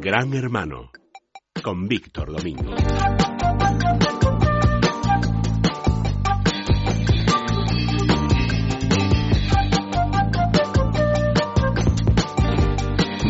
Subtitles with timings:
[0.00, 0.90] Gran Hermano
[1.62, 3.23] con Víctor Domingo.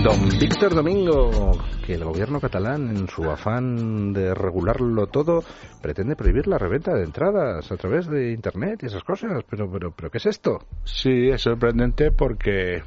[0.04, 1.52] Don Víctor Domingo,
[1.86, 5.42] que el gobierno catalán, en su afán de regularlo todo,
[5.80, 9.42] pretende prohibir la reventa de entradas a través de Internet y esas cosas.
[9.48, 10.58] Pero, pero, pero ¿qué es esto?
[10.84, 12.82] Sí, es sorprendente porque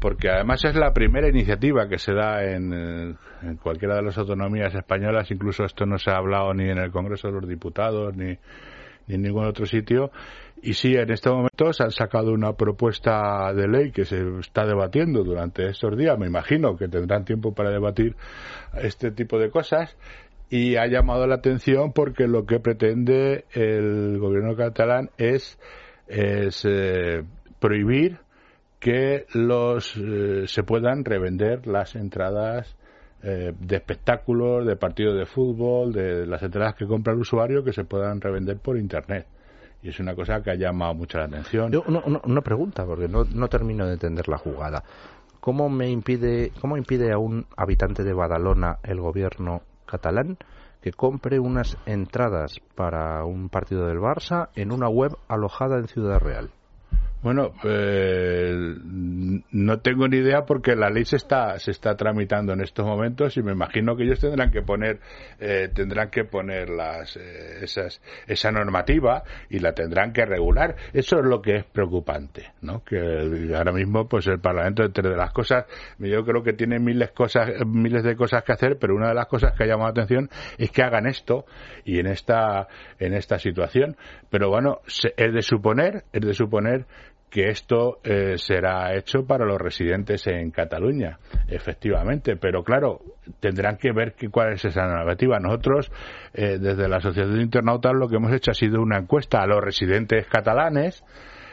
[0.00, 4.16] porque además es la primera iniciativa que se da en, eh, en, cualquiera de las
[4.16, 8.14] autonomías españolas, incluso esto no se ha hablado ni en el Congreso de los Diputados
[8.16, 8.38] ni,
[9.06, 10.10] ni en ningún otro sitio.
[10.62, 14.64] Y sí, en este momento se han sacado una propuesta de ley que se está
[14.64, 16.18] debatiendo durante estos días.
[16.18, 18.16] Me imagino que tendrán tiempo para debatir
[18.74, 19.96] este tipo de cosas.
[20.48, 25.58] Y ha llamado la atención porque lo que pretende el gobierno catalán es,
[26.06, 27.24] es eh,
[27.60, 28.18] prohibir
[28.78, 32.76] que los eh, se puedan revender las entradas
[33.26, 37.72] eh, de espectáculos, de partidos de fútbol, de las entradas que compra el usuario que
[37.72, 39.26] se puedan revender por internet.
[39.82, 41.72] Y es una cosa que ha llamado mucho la atención.
[41.72, 44.84] Yo, una, una, pregunta, porque no, no termino de entender la jugada.
[45.40, 50.36] ¿Cómo, me impide, ¿Cómo impide a un habitante de Badalona el gobierno catalán
[50.82, 56.18] que compre unas entradas para un partido del Barça en una web alojada en Ciudad
[56.18, 56.50] Real?
[57.24, 58.52] Bueno, eh,
[58.84, 63.38] no tengo ni idea porque la ley se está se está tramitando en estos momentos
[63.38, 65.00] y me imagino que ellos tendrán que poner
[65.40, 70.76] eh, tendrán que poner las eh, esas esa normativa y la tendrán que regular.
[70.92, 72.84] Eso es lo que es preocupante, ¿no?
[72.84, 75.64] Que ahora mismo pues el Parlamento entre las cosas
[75.98, 79.28] yo creo que tiene miles cosas miles de cosas que hacer, pero una de las
[79.28, 81.46] cosas que ha llamado la atención es que hagan esto
[81.86, 83.96] y en esta en esta situación.
[84.28, 86.84] Pero bueno, es de suponer es de suponer
[87.34, 91.18] que esto eh, será hecho para los residentes en Cataluña,
[91.48, 93.00] efectivamente, pero claro,
[93.40, 95.40] tendrán que ver cuál es esa narrativa.
[95.40, 95.90] Nosotros,
[96.32, 99.48] eh, desde la Asociación de Internautas, lo que hemos hecho ha sido una encuesta a
[99.48, 101.02] los residentes catalanes,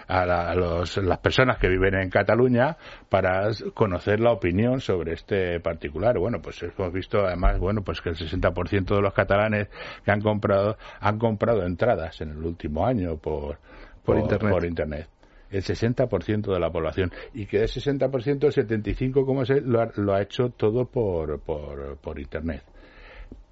[0.07, 2.77] a, la, a los, las personas que viven en Cataluña
[3.09, 6.19] para conocer la opinión sobre este particular.
[6.19, 9.67] Bueno, pues hemos visto además, bueno, pues que el 60% de los catalanes
[10.05, 13.57] que han comprado han comprado entradas en el último año por,
[14.05, 14.51] por, por internet.
[14.51, 15.07] Por internet
[15.51, 17.11] el 60% de la población.
[17.33, 21.97] Y que de ese 60% el 75,6 lo ha, lo ha hecho todo por, por,
[21.97, 22.63] por internet.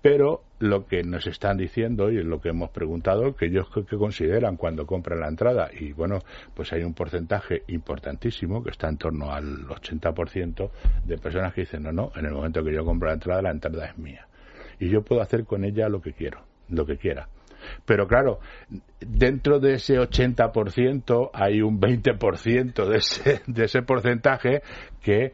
[0.01, 4.55] Pero lo que nos están diciendo y lo que hemos preguntado que ellos que consideran
[4.55, 6.19] cuando compran la entrada y bueno
[6.53, 10.69] pues hay un porcentaje importantísimo que está en torno al 80%
[11.05, 13.51] de personas que dicen no no en el momento que yo compro la entrada la
[13.51, 14.25] entrada es mía.
[14.79, 17.27] Y yo puedo hacer con ella lo que quiero lo que quiera
[17.85, 18.39] pero claro,
[18.99, 24.61] dentro de ese 80% hay un 20% de ese, de ese porcentaje
[25.01, 25.33] que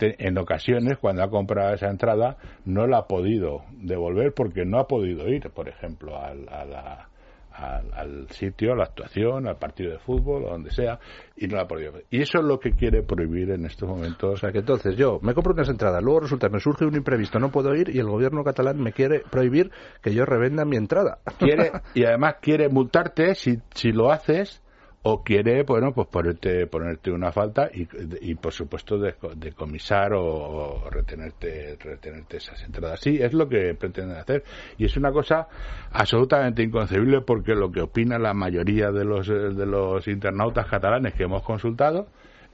[0.00, 4.86] en ocasiones, cuando ha comprado esa entrada, no la ha podido devolver porque no ha
[4.86, 7.08] podido ir, por ejemplo, a la
[7.56, 10.98] al, al, sitio, a la actuación, al partido de fútbol, o donde sea,
[11.36, 14.34] y no la ha podido Y eso es lo que quiere prohibir en estos momentos.
[14.34, 17.38] O sea, que entonces yo me compro unas entradas, luego resulta, me surge un imprevisto,
[17.38, 19.70] no puedo ir, y el gobierno catalán me quiere prohibir
[20.02, 21.18] que yo revenda mi entrada.
[21.38, 24.62] Quiere, y además quiere multarte si, si lo haces
[25.08, 27.86] o quiere, bueno, pues ponerte, ponerte una falta y,
[28.22, 32.98] y por supuesto decomisar de o, o, retenerte, retenerte esas entradas.
[32.98, 34.42] Sí, es lo que pretenden hacer
[34.76, 35.46] y es una cosa
[35.92, 41.22] absolutamente inconcebible porque lo que opina la mayoría de los, de los internautas catalanes que
[41.22, 42.08] hemos consultado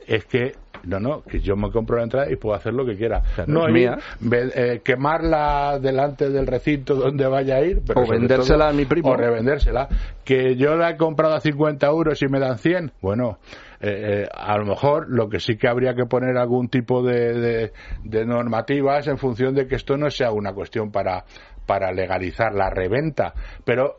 [0.06, 0.52] es que
[0.84, 3.22] no, no, que yo me compro la entrada y puedo hacer lo que quiera.
[3.46, 3.98] No es mía.
[4.30, 7.82] Eh, quemarla delante del recinto donde vaya a ir.
[7.86, 9.10] Pero o vendérsela todo, a mi primo.
[9.10, 9.88] O revendérsela.
[10.24, 12.92] Que yo la he comprado a 50 euros y me dan 100.
[13.00, 13.38] Bueno,
[13.80, 17.72] eh, eh, a lo mejor lo que sí que habría que poner algún tipo de,
[18.04, 21.24] de, normativas en función de que esto no sea una cuestión para
[21.66, 23.34] para legalizar la reventa.
[23.64, 23.96] Pero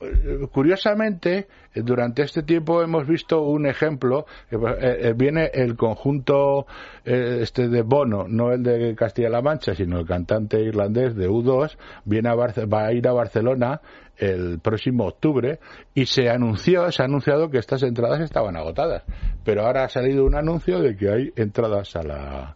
[0.52, 4.26] curiosamente, durante este tiempo hemos visto un ejemplo.
[4.52, 6.68] Eh, viene el conjunto
[7.06, 11.78] eh, este de Bono, no el de Castilla-La Mancha, sino el cantante irlandés de U2,
[12.06, 13.82] viene a va a ir a Barcelona
[14.18, 15.60] el próximo octubre
[15.94, 19.04] y se anunció, se ha anunciado que estas entradas estaban agotadas.
[19.44, 22.56] Pero ahora ha salido un anuncio de que hay entradas a la,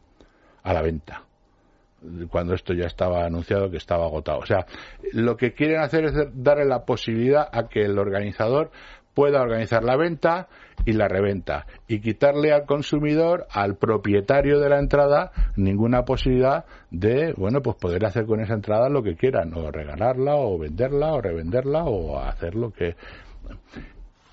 [0.63, 1.23] a la venta
[2.29, 4.39] cuando esto ya estaba anunciado que estaba agotado.
[4.39, 4.65] O sea,
[5.13, 8.71] lo que quieren hacer es darle la posibilidad a que el organizador
[9.17, 10.47] pueda organizar la venta
[10.85, 11.65] y la reventa.
[11.87, 18.05] Y quitarle al consumidor, al propietario de la entrada, ninguna posibilidad de, bueno, pues poder
[18.05, 22.53] hacer con esa entrada lo que quieran, o regalarla, o venderla, o revenderla, o hacer
[22.53, 22.95] lo que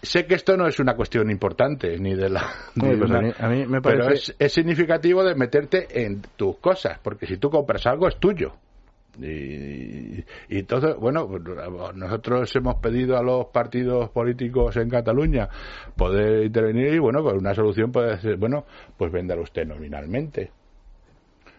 [0.02, 2.44] sé que esto no es una cuestión importante ni de la
[2.78, 6.20] pues una- a mí- a mí me pero parece- es, es significativo de meterte en
[6.36, 8.52] tus cosas porque si tú compras algo es tuyo
[9.20, 11.28] y, y entonces bueno
[11.94, 15.48] nosotros hemos pedido a los partidos políticos en Cataluña
[15.96, 18.64] poder intervenir y bueno pues una solución puede ser bueno
[18.96, 20.50] pues véndalo usted nominalmente.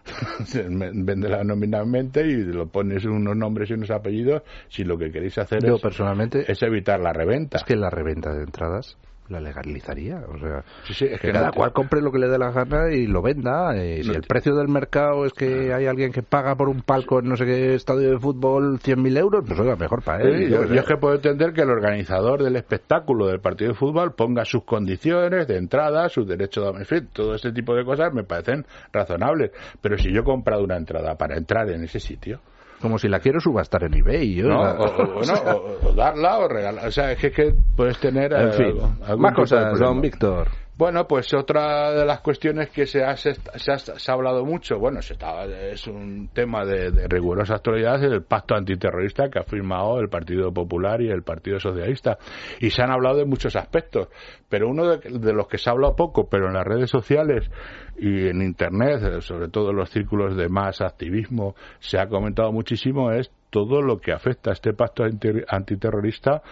[0.54, 5.66] Véndela nominalmente y lo pones unos nombres y unos apellidos si lo que queréis hacer
[5.66, 7.56] Yo es, personalmente es evitar la reventa.
[7.56, 8.96] Es que la reventa de entradas
[9.28, 12.18] la legalizaría, o sea, Sí, sí, es que que cada no- cual compre lo que
[12.18, 13.76] le dé la gana y lo venda.
[13.76, 16.68] eh, si No el te- precio del mercado es que hay alguien que paga por
[16.68, 20.22] un palco en no sé qué estadio de fútbol 100.000 euros, pues oiga, mejor para
[20.22, 20.44] él.
[20.46, 24.14] Sí, yo es que puedo entender que el organizador del espectáculo del partido de fútbol
[24.14, 28.12] ponga sus condiciones de entrada, sus derechos de en fin, todo ese tipo de cosas
[28.12, 29.50] me parecen razonables.
[29.80, 32.40] Pero si yo he comprado una entrada para entrar en ese sitio,
[32.80, 34.34] Como si la quiero subastar en eBay.
[34.34, 34.62] Yo, ¿no?
[34.64, 36.86] la- O, bueno, o- o darla o regalar.
[36.86, 38.32] O sea, es que, que puedes tener.
[38.32, 40.48] en eh, fin, algo- algún más cosas, don Víctor.
[40.78, 44.78] Bueno, pues otra de las cuestiones que se ha, se, ha, se ha hablado mucho,
[44.78, 49.38] bueno, se está, es un tema de, de rigurosa actualidad, es el pacto antiterrorista que
[49.38, 52.18] ha firmado el Partido Popular y el Partido Socialista.
[52.60, 54.08] Y se han hablado de muchos aspectos,
[54.50, 57.50] pero uno de, los que se ha hablado poco, pero en las redes sociales
[57.96, 63.12] y en Internet, sobre todo en los círculos de más activismo, se ha comentado muchísimo,
[63.12, 66.42] es todo lo que afecta a este pacto anti- antiterrorista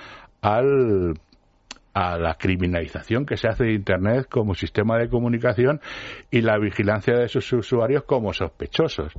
[0.40, 1.12] al
[1.94, 5.80] a la criminalización que se hace de Internet como sistema de comunicación
[6.30, 9.12] y la vigilancia de sus usuarios como sospechosos.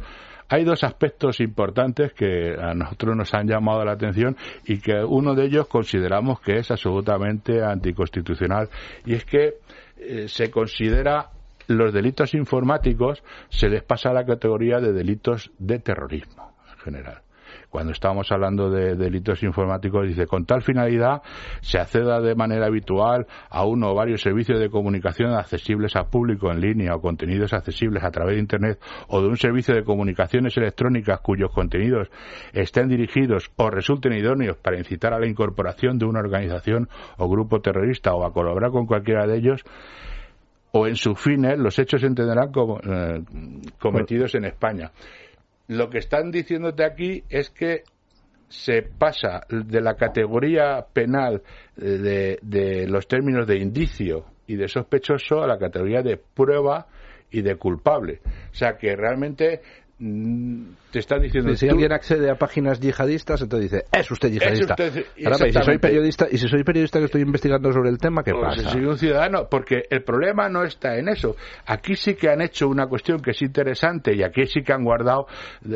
[0.49, 5.33] Hay dos aspectos importantes que a nosotros nos han llamado la atención y que uno
[5.33, 8.69] de ellos consideramos que es absolutamente anticonstitucional
[9.05, 9.55] y es que
[9.97, 11.29] eh, se considera
[11.67, 17.24] los delitos informáticos se les pasa a la categoría de delitos de terrorismo en general
[17.75, 21.21] cuando estábamos hablando de delitos informáticos, dice, con tal finalidad
[21.59, 26.49] se acceda de manera habitual a uno o varios servicios de comunicación accesibles al público
[26.49, 28.79] en línea o contenidos accesibles a través de Internet
[29.09, 32.07] o de un servicio de comunicaciones electrónicas cuyos contenidos
[32.53, 36.87] estén dirigidos o resulten idóneos para incitar a la incorporación de una organización
[37.17, 39.65] o grupo terrorista o a colaborar con cualquiera de ellos,
[40.71, 43.21] o en sus fines los hechos se entenderán como eh,
[43.79, 44.91] cometidos en España.
[45.67, 47.83] Lo que están diciéndote aquí es que
[48.47, 51.41] se pasa de la categoría penal
[51.77, 56.87] eh, de, de los términos de indicio y de sospechoso a la categoría de prueba
[57.31, 58.21] y de culpable.
[58.51, 59.61] O sea que realmente
[59.97, 64.73] te están diciendo Si tú- alguien accede a páginas yihadistas, entonces dice, es usted yihadista.
[64.73, 67.97] usted- Caramba, y si soy periodista, y si soy periodista que estoy investigando sobre el
[67.97, 68.61] tema, ¿qué Pues pasa?
[68.69, 71.37] si soy un ciudadano, porque el problema no está en eso.
[71.65, 74.83] Aquí sí que han hecho una cuestión que es interesante y aquí sí que han
[74.83, 75.27] guardado,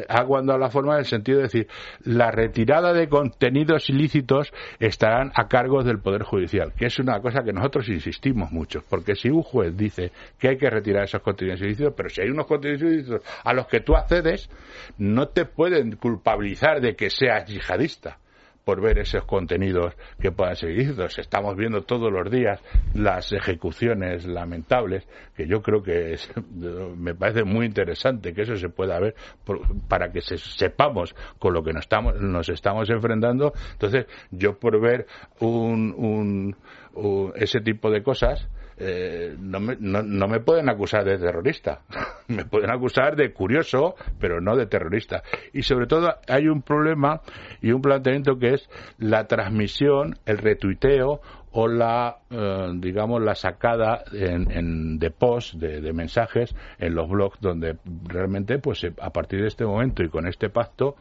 [0.10, 1.68] han guardado la forma en el sentido de decir,
[2.04, 7.42] la retirada de contenidos ilícitos estarán a cargo del Poder Judicial, que es una cosa
[7.44, 11.62] que nosotros insistimos mucho, porque si un juez dice que hay que retirar esos contenidos
[11.62, 14.50] ilícitos, pero si hay unos contenidos ilícitos a los que tú accedes,
[14.98, 18.18] no te pueden culpabilizar de que seas yihadista
[18.66, 21.18] por ver esos contenidos que puedan ser ilícitos.
[21.18, 22.62] Estamos viendo todos los días
[22.94, 26.32] las ejecuciones lamentables, que yo creo que es-
[26.98, 31.54] me parece muy interesante que eso se pueda ver por- para que se- sepamos con
[31.54, 33.54] lo que nos estamos, nos estamos enfrentando.
[33.72, 35.08] Entonces, yo por ver
[35.40, 36.56] un, un-
[36.94, 38.48] un- ese tipo de cosas,
[38.80, 41.82] eh, no, me, no, no me pueden acusar de terrorista.
[42.28, 45.24] me pueden acusar de curioso, pero no de terrorista.
[45.54, 47.22] Y sobre todo hay un problema
[47.62, 54.04] y un planteamiento que es la transmisión, el retuiteo o la, eh, digamos, la sacada
[54.14, 59.42] en, en- de post, de, de mensajes en los blogs donde realmente, pues a partir
[59.42, 60.96] de este momento y con este pacto,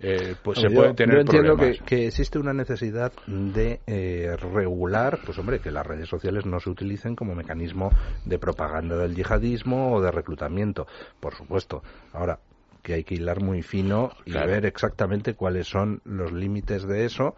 [0.00, 1.86] eh, pues se Yo- pueden tener yo entiendo que, problemas.
[1.88, 6.70] que existe una necesidad de eh, regular, pues hombre, que las redes sociales no se
[6.70, 7.90] utilicen como mecanismo
[8.24, 10.86] de propaganda del yihadismo o de reclutamiento,
[11.20, 11.82] por supuesto.
[12.12, 12.40] Ahora,
[12.82, 14.48] que hay que hilar muy fino y Claro.
[14.48, 17.34] ver exactamente cuáles son los límites de eso,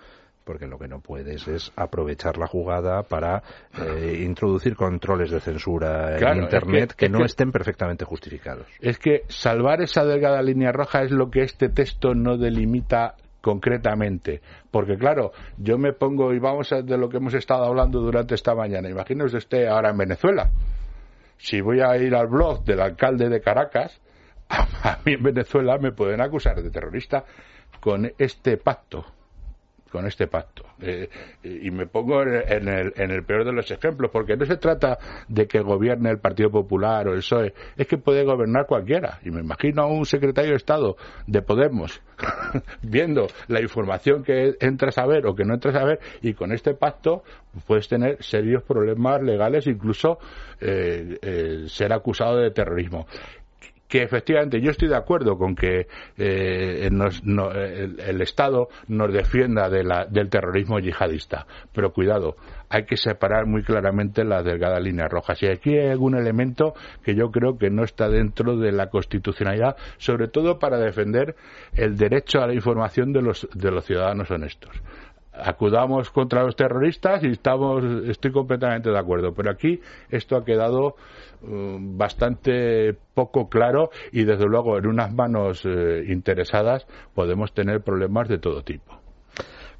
[0.49, 3.43] porque lo que no puedes es aprovechar la jugada para
[3.79, 7.53] eh, introducir controles de censura Claro, en es Internet que- que, es no que- estén
[7.53, 8.67] perfectamente justificados.
[8.81, 14.41] es que salvar esa delgada línea roja es lo que este texto no delimita concretamente.
[14.71, 18.35] Porque claro, yo me pongo y vamos a de lo que hemos estado hablando durante
[18.35, 18.89] esta mañana.
[18.89, 20.51] Imagínese usted ahora en Venezuela.
[21.37, 24.01] Si voy a ir al blog del alcalde de Caracas,
[24.49, 27.25] a mí en Venezuela me pueden acusar de terrorista
[27.81, 29.05] con este pacto.
[29.91, 30.65] Con este pacto.
[30.81, 31.09] Eh,
[31.43, 34.99] y me pongo en el, en el peor de los ejemplos, porque no se trata
[35.29, 39.19] de que gobierne el Partido Popular o el PSOE, es que puede gobernar cualquiera.
[39.25, 42.01] Y me imagino a un secretario de Estado de Podemos
[42.83, 46.53] viendo la información que entra a saber o que no entra a saber, y con
[46.53, 47.23] este pacto
[47.67, 50.19] puedes tener serios problemas legales, incluso
[50.61, 53.07] eh, eh, ser acusado de terrorismo
[53.89, 60.79] que efectivamente yo estoy de acuerdo con que eh, el, Estado nos defienda del terrorismo
[60.79, 62.37] yihadista, pero cuidado,
[62.69, 65.43] hay que separar muy claramente las delgadas líneas rojas.
[65.43, 69.77] Y aquí hay algún elemento que yo creo que no está dentro de la constitucionalidad,
[69.97, 71.35] sobre todo para defender
[71.75, 74.71] el derecho a la información de los, de los ciudadanos honestos
[75.33, 79.81] acudamos contra los terroristas y estamos estoy completamente de acuerdo pero aquí
[80.11, 80.97] esto ha quedado
[81.43, 88.29] um, bastante poco claro y desde luego en unas manos eh, interesadas podemos tener problemas
[88.29, 88.99] de todo tipo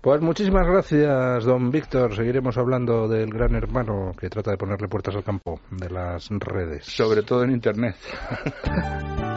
[0.01, 2.15] pues muchísimas gracias, don Víctor.
[2.15, 6.85] Seguiremos hablando del gran hermano que trata de ponerle puertas al campo de las redes.
[6.87, 7.97] Sobre todo en Internet.